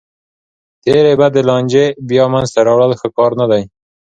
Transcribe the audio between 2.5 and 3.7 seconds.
ته راوړل ښه کار نه دی.